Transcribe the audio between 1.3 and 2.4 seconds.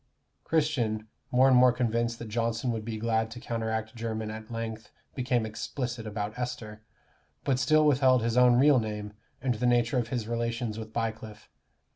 more and more convinced that